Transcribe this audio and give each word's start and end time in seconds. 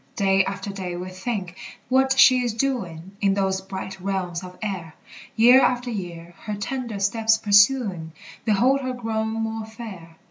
Day 0.15 0.43
after 0.43 0.71
day 0.73 0.95
we 0.95 1.11
think 1.11 1.55
what 1.87 2.17
she 2.17 2.39
is 2.39 2.55
doing 2.55 3.11
In 3.21 3.35
those 3.35 3.61
bright 3.61 3.99
realms 3.99 4.41
of 4.43 4.57
air; 4.59 4.95
Year 5.35 5.61
after 5.61 5.91
year, 5.91 6.33
her 6.45 6.55
tender 6.55 6.99
steps 6.99 7.37
pursuing, 7.37 8.11
Behold 8.43 8.81
her 8.81 8.93
grown 8.93 9.29
more 9.29 9.67
fair. 9.67 10.17